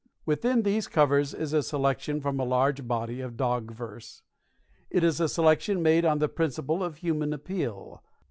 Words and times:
Within 0.25 0.63
these 0.63 0.87
covers 0.87 1.31
is 1.31 1.53
a 1.53 1.61
selection 1.61 2.21
from 2.21 2.39
a 2.39 2.43
large 2.43 2.87
body 2.87 3.21
of 3.21 3.37
dog 3.37 3.69
verse. 3.71 4.23
It 4.89 5.03
is 5.03 5.19
a 5.19 5.29
selection 5.29 5.83
made 5.83 6.05
on 6.05 6.17
the 6.17 6.27
principle 6.27 6.83
of 6.83 6.95
human 6.97 7.33
appeal. 7.33 8.01